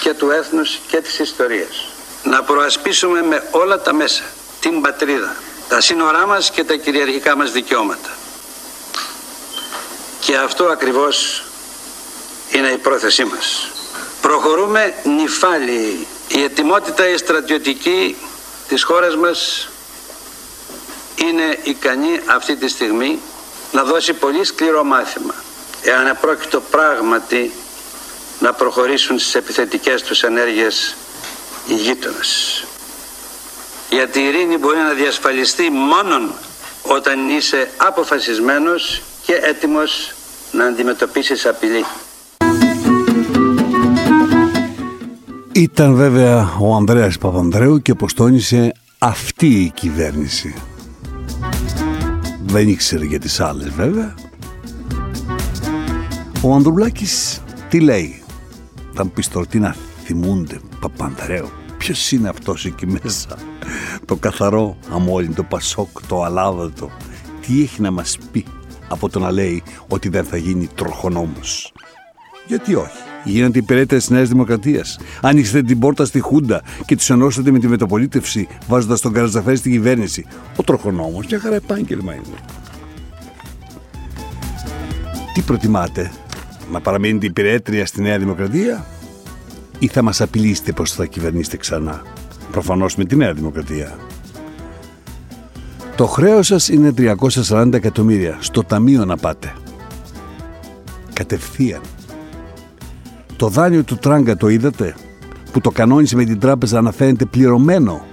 και 0.00 0.14
του 0.14 0.30
έθνους 0.30 0.80
και 0.86 1.00
της 1.00 1.18
ιστορίας. 1.18 1.88
Να 2.22 2.42
προασπίσουμε 2.42 3.22
με 3.22 3.48
όλα 3.50 3.80
τα 3.80 3.92
μέσα 3.92 4.22
την 4.70 4.80
πατρίδα, 4.80 5.36
τα 5.68 5.80
σύνορά 5.80 6.26
μας 6.26 6.50
και 6.50 6.64
τα 6.64 6.74
κυριαρχικά 6.74 7.36
μας 7.36 7.52
δικαιώματα. 7.52 8.10
Και 10.20 10.36
αυτό 10.36 10.64
ακριβώς 10.64 11.44
είναι 12.50 12.68
η 12.68 12.76
πρόθεσή 12.76 13.24
μας. 13.24 13.70
Προχωρούμε 14.20 14.94
νυφάλιοι. 15.04 16.06
Η 16.28 16.42
ετοιμότητα 16.42 17.08
η 17.08 17.16
στρατιωτική 17.16 18.16
της 18.68 18.82
χώρας 18.82 19.16
μας 19.16 19.68
είναι 21.14 21.58
ικανή 21.62 22.20
αυτή 22.26 22.56
τη 22.56 22.68
στιγμή 22.68 23.20
να 23.72 23.82
δώσει 23.82 24.12
πολύ 24.12 24.44
σκληρό 24.44 24.84
μάθημα 24.84 25.34
εάν 25.82 26.06
επρόκειτο 26.06 26.60
πράγματι 26.60 27.52
να 28.38 28.52
προχωρήσουν 28.52 29.18
στις 29.18 29.34
επιθετικές 29.34 30.02
τους 30.02 30.22
ενέργειες 30.22 30.96
οι 31.66 31.74
γείτονες. 31.74 32.64
Γιατί 33.94 34.20
η 34.20 34.22
ειρήνη 34.22 34.58
μπορεί 34.58 34.76
να 34.76 34.92
διασφαλιστεί 34.92 35.70
μόνον 35.70 36.32
όταν 36.82 37.28
είσαι 37.28 37.70
αποφασισμένος 37.76 39.02
και 39.22 39.32
έτοιμος 39.32 40.14
να 40.52 40.64
αντιμετωπίσεις 40.64 41.46
απειλή. 41.46 41.84
Ήταν 45.52 45.94
βέβαια 45.94 46.56
ο 46.60 46.74
Ανδρέας 46.74 47.18
Παπανδρέου 47.18 47.82
και 47.82 47.94
πως 47.94 48.14
τόνισε 48.14 48.72
αυτή 48.98 49.46
η 49.46 49.70
κυβέρνηση. 49.70 50.54
Δεν 52.44 52.68
ήξερε 52.68 53.04
για 53.04 53.18
τις 53.18 53.40
άλλες 53.40 53.68
βέβαια. 53.68 54.14
Ο 56.42 56.54
Ανδρουλάκης 56.54 57.42
τι 57.68 57.80
λέει; 57.80 58.22
Θα 58.94 59.04
μου 59.04 59.10
πεις 59.10 59.28
τώρα 59.28 59.46
τι 59.46 59.58
να 59.58 59.76
θυμούνται 60.04 60.60
Παπανδρέου. 60.80 61.50
Ποιος 61.78 62.12
είναι 62.12 62.28
αυτός 62.28 62.64
εκεί 62.64 62.86
μέσα; 62.86 63.53
Το 64.04 64.16
καθαρό 64.16 64.76
αμόλυντο 64.90 65.42
Πασόκ, 65.42 66.06
το 66.06 66.22
αλάβατο. 66.22 66.90
Τι 67.46 67.62
έχει 67.62 67.80
να 67.80 67.90
μας 67.90 68.18
πει 68.32 68.44
από 68.88 69.08
το 69.08 69.18
να 69.18 69.30
λέει 69.30 69.62
ότι 69.88 70.08
δεν 70.08 70.24
θα 70.24 70.36
γίνει 70.36 70.68
τροχονόμος; 70.74 71.72
Γιατί 72.46 72.74
όχι; 72.74 73.02
Γίνατε 73.24 73.58
υπηρέτες 73.58 73.98
της 73.98 74.10
Νέας 74.10 74.28
Δημοκρατίας. 74.28 74.98
Άνοιξετε 75.22 75.62
την 75.62 75.78
πόρτα 75.78 76.04
στη 76.04 76.20
Χούντα 76.20 76.62
και 76.86 76.96
του 76.96 77.12
ενώσατε 77.12 77.50
με 77.50 77.58
τη 77.58 77.68
μεταπολίτευση, 77.68 78.48
βάζοντας 78.68 79.00
τον 79.00 79.12
Καρατζαφέρη 79.12 79.56
στην 79.56 79.72
κυβέρνηση. 79.72 80.26
Ο 80.56 80.62
τροχονόμος, 80.62 81.26
μια 81.26 81.38
χαρά 81.38 81.54
επάγγελμα 81.54 82.14
είναι. 82.14 82.36
Τι 85.34 85.40
προτιμάτε, 85.40 86.12
να 86.72 86.80
παραμείνετε 86.80 87.26
υπηρέτρια 87.26 87.86
στη 87.86 88.02
Νέα 88.02 88.18
Δημοκρατία 88.18 88.86
ή 89.78 89.86
θα 89.86 90.02
μας 90.02 90.20
απειλήσετε 90.20 90.72
πως 90.72 90.92
θα 90.92 91.06
κυβερνήσετε 91.06 91.56
ξανά; 91.56 92.02
Προφανώς 92.54 92.96
με 92.96 93.04
τη 93.04 93.16
Νέα 93.16 93.32
Δημοκρατία. 93.32 93.96
Το 95.96 96.06
χρέος 96.06 96.46
σας 96.46 96.68
είναι 96.68 96.94
340 96.96 97.72
εκατομμύρια. 97.72 98.38
Στο 98.40 98.62
ταμείο 98.62 99.04
να 99.04 99.16
πάτε. 99.16 99.52
Κατευθείαν. 101.12 101.80
Το 103.36 103.48
δάνειο 103.48 103.84
του 103.84 103.96
Τράγκα 103.96 104.36
το 104.36 104.48
είδατε; 104.48 104.94
Που 105.52 105.60
το 105.60 105.70
κανόνισε 105.70 106.16
με 106.16 106.24
την 106.24 106.38
τράπεζα 106.38 106.80
να 106.80 106.92
φαίνεται 106.92 107.24
πληρωμένο; 107.24 108.04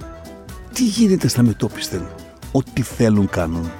Τι 0.72 0.84
γίνεται 0.84 1.28
στα 1.28 1.42
μετόπισθεν; 1.42 2.06
Ό,τι 2.52 2.82
θέλουν 2.82 3.28
κάνουν. 3.28 3.70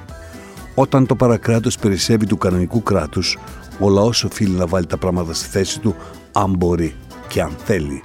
Όταν 0.75 1.05
το 1.05 1.15
παρακράτος 1.15 1.77
περισσεύει 1.77 2.25
του 2.25 2.37
κανονικού 2.37 2.83
κράτους, 2.83 3.37
ο 3.79 3.89
λαός 3.89 4.23
οφείλει 4.23 4.55
να 4.55 4.67
βάλει 4.67 4.85
τα 4.85 4.97
πράγματα 4.97 5.33
στη 5.33 5.49
θέση 5.49 5.79
του 5.79 5.95
αν 6.31 6.55
μπορεί 6.57 6.95
και 7.27 7.41
αν 7.41 7.51
θέλει. 7.63 8.03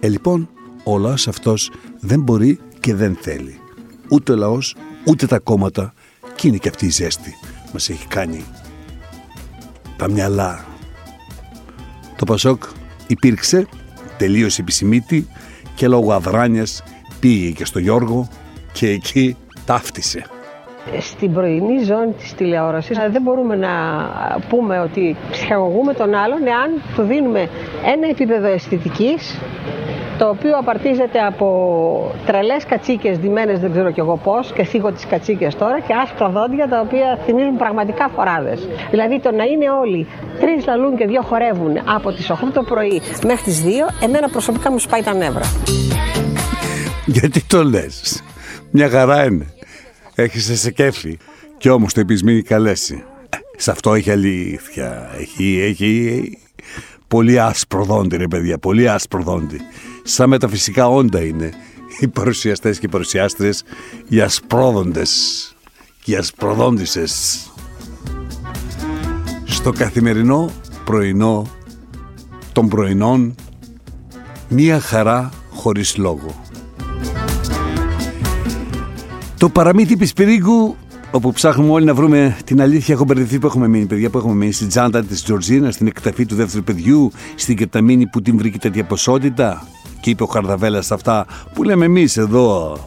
Ε, 0.00 0.08
λοιπόν, 0.08 0.48
ο 0.84 0.98
λαός 0.98 1.28
αυτός 1.28 1.70
δεν 2.00 2.20
μπορεί 2.20 2.60
και 2.80 2.94
δεν 2.94 3.16
θέλει. 3.20 3.58
Ούτε 4.08 4.32
ο 4.32 4.36
λαός, 4.36 4.76
ούτε 5.06 5.26
τα 5.26 5.38
κόμματα 5.38 5.92
και 6.34 6.48
είναι 6.48 6.56
και 6.56 6.68
αυτή 6.68 6.86
η 6.86 6.90
ζέστη 6.90 7.34
μας 7.72 7.88
έχει 7.88 8.06
κάνει 8.06 8.44
τα 9.96 10.10
μυαλά 10.10 10.64
το 12.20 12.26
Πασόκ 12.26 12.62
υπήρξε, 13.06 13.66
τελείωσε 14.18 14.60
επισημίτη 14.60 15.28
και 15.74 15.88
λόγω 15.88 16.12
αδράνειας 16.12 16.82
πήγε 17.20 17.50
και 17.50 17.64
στο 17.64 17.78
Γιώργο 17.78 18.28
και 18.72 18.88
εκεί 18.88 19.36
ταύτισε. 19.66 20.24
Στην 21.00 21.32
πρωινή 21.32 21.82
ζώνη 21.82 22.12
της 22.12 22.34
τηλεόρασης 22.34 22.98
δεν 23.10 23.22
μπορούμε 23.22 23.56
να 23.56 23.70
πούμε 24.48 24.80
ότι 24.80 25.16
ψυχαγωγούμε 25.30 25.94
τον 25.94 26.14
άλλον 26.14 26.46
εάν 26.46 26.82
του 26.94 27.02
δίνουμε 27.02 27.48
ένα 27.94 28.08
επίπεδο 28.10 28.46
αισθητικής 28.46 29.38
το 30.20 30.28
οποίο 30.28 30.56
απαρτίζεται 30.58 31.18
από 31.20 31.46
τρελές 32.26 32.64
κατσίκες 32.64 33.18
ντυμένες 33.18 33.60
δεν 33.60 33.70
ξέρω 33.70 33.90
κι 33.90 34.00
εγώ 34.00 34.16
πώς 34.16 34.52
και 34.52 34.64
θίγω 34.64 34.92
τις 34.92 35.06
κατσίκες 35.06 35.54
τώρα 35.54 35.80
και 35.80 35.94
άσπρα 36.02 36.28
δόντια 36.28 36.68
τα 36.68 36.80
οποία 36.80 37.18
θυμίζουν 37.24 37.56
πραγματικά 37.56 38.08
φοράδες. 38.08 38.68
Δηλαδή 38.90 39.20
το 39.20 39.30
να 39.30 39.44
είναι 39.44 39.70
όλοι 39.70 40.06
τρεις 40.40 40.66
λαλούν 40.66 40.96
και 40.96 41.06
δύο 41.06 41.22
χορεύουν 41.22 41.76
από 41.84 42.12
τις 42.12 42.30
8 42.30 42.34
το 42.52 42.62
πρωί 42.62 43.00
μέχρι 43.24 43.42
τις 43.42 43.62
2, 43.64 43.68
εμένα 44.04 44.28
προσωπικά 44.28 44.70
μου 44.70 44.78
σπάει 44.78 45.02
τα 45.02 45.14
νεύρα. 45.14 45.44
Γιατί 47.06 47.44
το 47.44 47.64
λες; 47.64 48.22
Μια 48.70 48.88
χαρά 48.88 49.24
είναι. 49.24 49.46
Έχεις 50.14 50.60
σε 50.60 50.70
κέφι. 50.70 51.18
Κι 51.58 51.68
όμως 51.68 51.92
το 51.92 52.00
επισμήνει 52.00 52.42
καλέσει. 52.42 53.04
Σε 53.56 53.70
αυτό 53.70 53.94
έχει 53.94 54.10
αλήθεια. 54.10 55.10
Έχει, 55.18 55.60
έχει 55.60 56.38
πολύ 57.08 57.40
άσπρο 57.40 57.84
δόντι, 57.84 58.16
ρε 58.16 58.26
παιδιά. 58.28 58.58
Πολύ 58.58 58.88
άσπρο 58.88 59.22
δόντι 59.22 59.60
σαν 60.02 60.28
μεταφυσικά 60.28 60.88
όντα 60.88 61.24
είναι 61.24 61.52
οι 62.00 62.08
παρουσιαστές 62.08 62.78
και 62.78 62.86
οι 62.86 62.88
παρουσιάστρες, 62.88 63.62
οι 64.08 64.20
ασπρόδοντες 64.20 65.54
και 66.02 66.12
οι 66.12 66.16
ασπροδόντισες. 66.16 67.44
Στο 69.44 69.72
καθημερινό 69.72 70.50
πρωινό 70.84 71.46
των 72.52 72.68
πρωινών 72.68 73.34
μία 74.48 74.80
χαρά 74.80 75.30
χωρίς 75.50 75.96
λόγο. 75.96 76.44
Το 79.38 79.48
παραμύθι 79.48 79.96
Πισπυρίγκου 79.96 80.76
όπου 81.10 81.32
ψάχνουμε 81.32 81.72
όλοι 81.72 81.84
να 81.84 81.94
βρούμε 81.94 82.36
την 82.44 82.60
αλήθεια, 82.60 82.94
έχω 82.94 83.04
μπερδευτεί 83.04 83.38
που 83.38 83.46
έχουμε 83.46 83.68
μείνει. 83.68 83.86
Παιδιά 83.86 84.10
που 84.10 84.18
έχουμε 84.18 84.34
μείνει 84.34 84.52
στην 84.52 84.68
τσάντα 84.68 85.04
της 85.04 85.22
Τζορτζίνα, 85.22 85.70
στην 85.70 85.86
εκταφή 85.86 86.26
του 86.26 86.34
δεύτερου 86.34 86.64
παιδιού, 86.64 87.12
στην 87.34 87.56
κεταμίνη 87.56 88.06
που 88.06 88.22
την 88.22 88.36
βρήκε 88.36 88.58
τέτοια 88.58 88.84
ποσότητα 88.84 89.66
και 90.00 90.10
είπε 90.10 90.22
ο 90.22 90.26
Χαρδαβέλας 90.26 90.90
αυτά 90.92 91.26
που 91.54 91.62
λέμε 91.62 91.84
εμείς 91.84 92.16
εδώ 92.16 92.78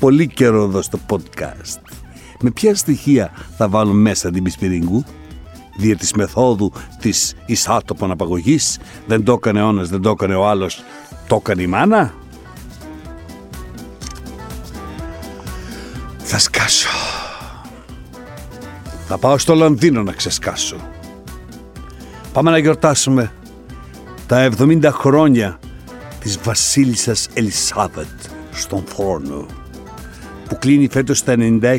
πολύ 0.00 0.26
καιρό 0.28 0.62
εδώ 0.62 0.82
στο 0.82 0.98
podcast. 1.08 1.80
Με 2.40 2.50
ποια 2.50 2.74
στοιχεία 2.74 3.30
θα 3.56 3.68
βάλουν 3.68 4.00
μέσα 4.00 4.30
την 4.30 4.42
Πισπυρίγκου; 4.42 5.04
Δια 5.78 5.96
της 5.96 6.12
μεθόδου 6.12 6.72
της 7.00 7.34
εισάτοπων 7.46 8.10
απαγωγής 8.10 8.78
δεν 9.06 9.24
το 9.24 9.32
έκανε 9.32 9.62
ο 9.62 9.72
δεν 9.72 10.00
το 10.00 10.10
έκανε 10.10 10.34
ο 10.34 10.48
άλλος 10.48 10.82
το 11.26 11.36
έκανε 11.36 11.62
η 11.62 11.66
μάνα; 11.66 12.14
Θα 16.18 16.38
σκάσω 16.38 16.88
Θα 19.06 19.18
πάω 19.18 19.38
στο 19.38 19.54
Λονδίνο 19.54 20.02
να 20.02 20.12
ξεσκάσω. 20.12 20.76
Πάμε 22.32 22.50
να 22.50 22.58
γιορτάσουμε 22.58 23.32
τα 24.26 24.48
70 24.58 24.88
χρόνια 24.92 25.58
της 26.26 26.38
βασίλισσας 26.42 27.28
Ελισάβετ 27.34 28.06
στον 28.52 28.84
θρόνο 28.86 29.46
που 30.48 30.58
κλείνει 30.58 30.88
φέτος 30.88 31.22
τα 31.22 31.34
96 31.38 31.78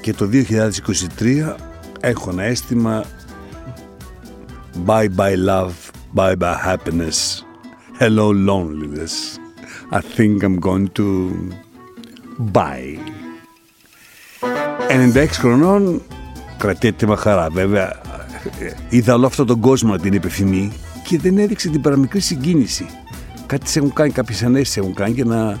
και 0.00 0.12
το 0.14 0.28
2023 1.18 1.54
έχω 2.00 2.30
ένα 2.30 2.42
αίσθημα 2.42 3.04
Bye 4.86 5.08
bye 5.16 5.36
love, 5.46 5.72
bye 6.14 6.36
bye 6.36 6.56
happiness, 6.66 7.42
hello 7.98 8.32
loneliness. 8.48 9.14
I 9.90 10.00
think 10.16 10.42
I'm 10.42 10.58
going 10.60 10.88
to 10.94 11.06
bye. 12.52 12.98
96 15.14 15.26
χρονών 15.32 16.02
κρατιέται 16.58 17.06
με 17.06 17.16
χαρά. 17.16 17.48
Βέβαια, 17.50 18.00
είδα 18.88 19.14
όλο 19.14 19.26
αυτόν 19.26 19.46
τον 19.46 19.60
κόσμο 19.60 19.92
να 19.92 19.98
την 19.98 20.14
επιθυμεί 20.14 20.72
και 21.08 21.18
δεν 21.18 21.38
έδειξε 21.38 21.68
την 21.68 21.80
παραμικρή 21.80 22.20
συγκίνηση. 22.20 22.86
Κάτι 23.46 23.68
σε 23.68 23.78
έχουν 23.78 23.92
κάνει, 23.92 24.10
κάποιες 24.10 24.42
ανέσεις 24.42 24.76
έχουν 24.76 24.94
κάνει 24.94 25.14
και 25.14 25.24
να... 25.24 25.58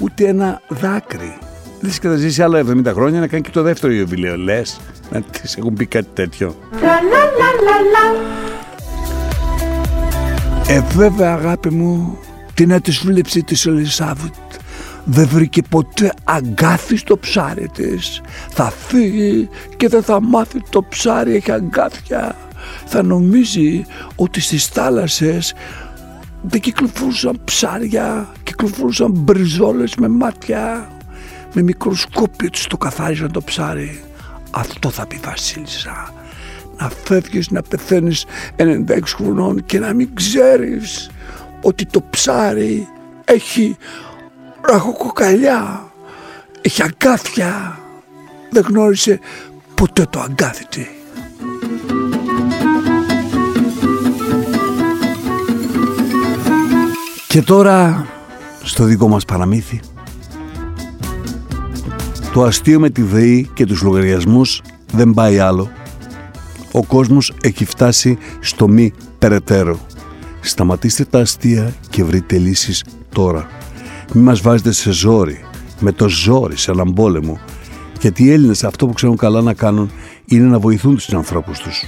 Ούτε 0.00 0.26
ένα 0.26 0.60
δάκρυ. 0.68 1.38
Λες 1.80 1.98
και 1.98 2.08
θα 2.08 2.16
ζήσει 2.16 2.42
άλλα 2.42 2.64
70 2.66 2.84
χρόνια 2.86 3.20
να 3.20 3.26
κάνει 3.26 3.42
και 3.42 3.50
το 3.50 3.62
δεύτερο 3.62 3.92
ιωβιλέο. 3.92 4.36
Λες 4.36 4.80
να 5.10 5.22
της 5.22 5.56
έχουν 5.56 5.74
πει 5.74 5.86
κάτι 5.86 6.08
τέτοιο. 6.14 6.56
Ε, 10.68 10.80
βέβαια 10.94 11.32
αγάπη 11.32 11.70
μου, 11.70 12.18
την 12.54 12.68
να 12.68 12.80
της 12.80 12.98
βλέψη 12.98 13.42
της 13.42 13.66
Ελισάβετ 13.66 14.34
δεν 15.04 15.28
βρήκε 15.28 15.62
ποτέ 15.68 16.12
αγκάθι 16.24 16.96
στο 16.96 17.18
ψάρι 17.18 17.68
της. 17.68 18.20
Θα 18.48 18.70
φύγει 18.70 19.48
και 19.76 19.88
δεν 19.88 20.02
θα 20.02 20.20
μάθει 20.20 20.62
το 20.70 20.84
ψάρι 20.88 21.34
έχει 21.34 21.52
αγκάθια. 21.52 22.36
Θα 22.86 23.02
νομίζει 23.02 23.84
ότι 24.16 24.40
στις 24.40 24.66
θάλασσες 24.66 25.54
δεν 26.42 26.60
κυκλοφορούσαν 26.60 27.40
ψάρια, 27.44 28.32
κυκλοφορούσαν 28.42 29.10
μπριζόλες 29.10 29.94
με 29.94 30.08
μάτια. 30.08 30.88
Με 31.54 31.62
μικροσκόπιο 31.62 32.50
της 32.50 32.66
το 32.66 32.76
καθάριζαν 32.76 33.32
το 33.32 33.42
ψάρι. 33.42 34.02
Αυτό 34.50 34.90
θα 34.90 35.06
πει 35.06 35.20
Βασίλισσα. 35.24 36.12
Να 36.78 36.90
φεύγεις 37.04 37.50
να 37.50 37.62
πεθαίνεις 37.62 38.24
96 38.56 39.14
χρονών 39.14 39.64
και 39.64 39.78
να 39.78 39.92
μην 39.92 40.14
ξέρεις 40.14 41.10
ότι 41.62 41.86
το 41.86 42.02
ψάρι 42.10 42.88
έχει 43.24 43.76
ραχοκοκαλιά, 44.60 45.92
έχει 46.60 46.82
αγκάθια. 46.82 47.78
Δεν 48.50 48.64
γνώρισε 48.68 49.20
ποτέ 49.74 50.06
το 50.10 50.20
αγκάθι 50.20 50.88
Και 57.34 57.42
τώρα 57.42 58.06
στο 58.62 58.84
δικό 58.84 59.08
μας 59.08 59.24
παραμύθι 59.24 59.80
το 62.32 62.42
αστείο 62.42 62.80
με 62.80 62.90
τη 62.90 63.02
ΔΕΗ 63.02 63.50
και 63.54 63.66
τους 63.66 63.82
λογαριασμούς 63.82 64.62
δεν 64.92 65.10
πάει 65.10 65.38
άλλο. 65.38 65.70
Ο 66.72 66.84
κόσμος 66.84 67.32
έχει 67.40 67.64
φτάσει 67.64 68.18
στο 68.40 68.68
μη 68.68 68.92
περαιτέρω. 69.18 69.78
Σταματήστε 70.40 71.04
τα 71.04 71.18
αστεία 71.18 71.74
και 71.90 72.04
βρείτε 72.04 72.38
λύσεις 72.38 72.84
τώρα. 73.12 73.46
Μη 74.12 74.22
μας 74.22 74.40
βάζετε 74.40 74.72
σε 74.72 74.92
ζόρι, 74.92 75.44
με 75.80 75.92
το 75.92 76.08
ζόρι 76.08 76.56
σε 76.56 76.70
έναν 76.70 76.92
πόλεμο. 76.92 77.38
Γιατί 78.00 78.24
οι 78.24 78.32
Έλληνες 78.32 78.64
αυτό 78.64 78.86
που 78.86 78.92
ξέρουν 78.92 79.16
καλά 79.16 79.40
να 79.40 79.54
κάνουν 79.54 79.90
είναι 80.24 80.46
να 80.46 80.58
βοηθούν 80.58 80.94
τους 80.94 81.14
ανθρώπους 81.14 81.58
τους. 81.58 81.84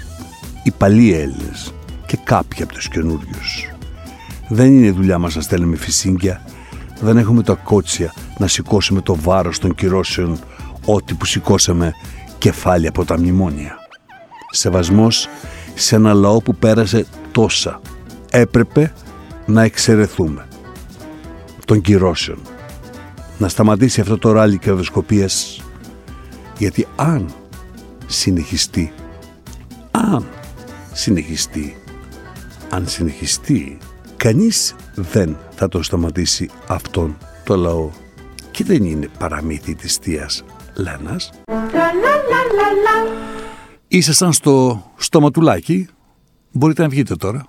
Οι 0.63 0.71
παλιοί 0.71 1.13
Έλληνες 1.15 1.75
και 2.07 2.19
κάποιοι 2.25 2.63
από 2.63 2.73
τους 2.73 2.89
καινούριους. 2.89 3.76
Δεν 4.49 4.77
είναι 4.77 4.91
δουλειά 4.91 5.19
μας 5.19 5.35
να 5.35 5.41
στέλνουμε 5.41 5.77
φυσίγγια. 5.77 6.43
Δεν 7.01 7.17
έχουμε 7.17 7.43
τα 7.43 7.55
κότσια 7.55 8.15
να 8.39 8.47
σηκώσουμε 8.47 9.01
το 9.01 9.15
βάρος 9.15 9.59
των 9.59 9.75
κυρώσεων 9.75 10.39
ό,τι 10.85 11.15
που 11.15 11.25
σηκώσαμε 11.25 11.95
κεφάλια 12.39 12.89
από 12.89 13.05
τα 13.05 13.19
μνημόνια. 13.19 13.77
Σεβασμός 14.51 15.29
σε 15.75 15.97
ένα 15.97 16.13
λαό 16.13 16.43
που 16.43 16.55
πέρασε 16.55 17.07
τόσα. 17.33 17.81
Έπρεπε 18.31 18.93
να 19.47 19.63
εξαιρεθούμε 19.63 20.47
των 21.65 21.81
κυρώσεων. 21.81 22.39
Να 23.39 23.49
σταματήσει 23.49 24.01
αυτό 24.01 24.19
το 24.19 24.33
ράλι 24.33 24.59
κερδοσκοπίας 24.59 25.61
γιατί 26.59 26.87
αν 26.97 27.35
συνεχιστεί 28.07 28.93
αν 29.91 30.27
συνεχιστεί 30.93 31.77
αν 32.71 32.89
συνεχιστεί 32.89 33.79
κανείς 34.17 34.75
δεν 34.95 35.37
θα 35.51 35.69
το 35.69 35.83
σταματήσει 35.83 36.51
αυτόν 36.67 37.19
το 37.45 37.57
λαό 37.57 37.91
και 38.51 38.65
δεν 38.65 38.85
είναι 38.85 39.09
παραμύθι 39.19 39.75
της 39.75 39.97
θείας 39.97 40.45
Λένας. 40.75 41.31
Ήσασταν 43.89 44.33
στο 44.33 44.85
στοματουλάκι, 44.97 45.89
μπορείτε 46.53 46.83
να 46.83 46.89
βγείτε 46.89 47.17
τώρα. 47.17 47.47